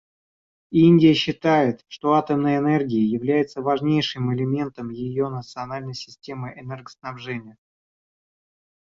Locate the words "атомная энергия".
2.13-3.05